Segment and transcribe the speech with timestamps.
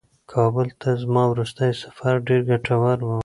[0.33, 3.09] کابل ته زما وروستی سفر ډېر ګټور و.